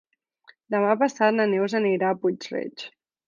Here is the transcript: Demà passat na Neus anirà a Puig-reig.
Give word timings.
Demà 0.75 0.95
passat 1.01 1.35
na 1.37 1.45
Neus 1.53 1.77
anirà 1.81 2.09
a 2.15 2.19
Puig-reig. 2.25 2.89